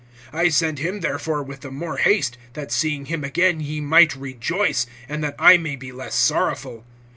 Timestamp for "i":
5.37-5.57